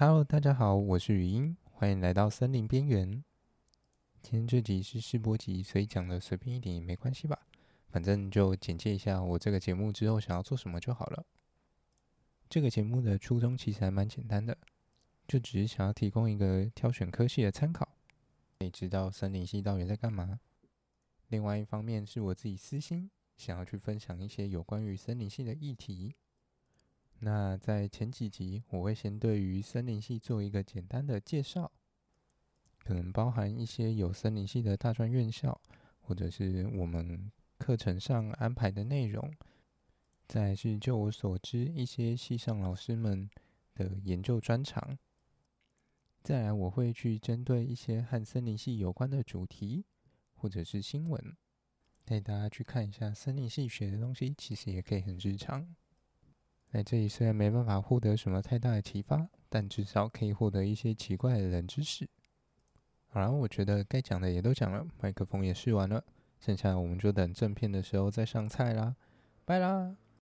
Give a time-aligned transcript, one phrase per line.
[0.00, 3.24] Hello，大家好，我是语音，欢迎来到森林边缘。
[4.22, 7.36] 今天这集是试播集，所以讲的随便一点也没关系吧，
[7.88, 11.26] 反正就简介一下我这个节目之后想要做什么就好了。
[12.48, 14.56] 这个节目的初衷其实还蛮简单的，
[15.26, 17.88] 就只是想要提供一个挑选科系的参考，
[18.60, 20.38] 可以知道森林系到底在干嘛。
[21.26, 26.14] 另外一方面是我自己私心，想要去分享一些有关于森林系的议题。
[27.20, 31.72] 那在前几集，我会先对于森林系做一个简单的介绍，
[32.78, 35.60] 可能包含一些有森林系的大专院校，
[36.00, 39.34] 或者是我们课程上安排的内容。
[40.28, 43.28] 再是就我所知，一些系上老师们
[43.74, 44.96] 的研究专长。
[46.22, 49.84] 再来，我会去针对一些和森林系有关的主题，
[50.34, 51.36] 或者是新闻，
[52.04, 55.74] 带大家去看一下森林系学的东西，其实也可以很日常。
[56.72, 62.08] 在这里虽然没办法获得什么太大的启发，但至少可以获得一些奇怪的人知识。
[63.08, 66.04] 好了，我觉得该讲的也都讲了，麦克风也试完了，
[66.38, 68.94] 剩下我们就等正片的时候再上菜啦，
[69.46, 69.96] 拜啦。